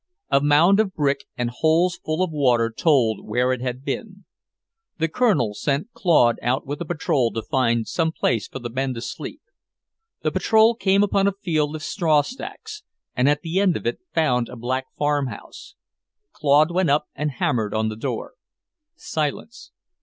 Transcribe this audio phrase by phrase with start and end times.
[0.31, 4.25] A mound of brick, and holes full of water told where it had been.
[4.97, 8.95] The Colonel sent Claude out with a patrol to find some place for the men
[8.95, 9.41] to sleep.
[10.23, 12.81] The patrol came upon a field of straw stacks,
[13.15, 15.75] and at the end of it found a black farmhouse.
[16.31, 18.33] Claude went up and hammered on the door.
[18.95, 19.71] Silence.